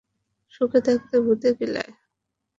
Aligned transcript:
সুখে 0.53 0.79
থাকতে 0.87 1.15
ভূতে 1.25 1.49
কিলাই। 1.57 1.89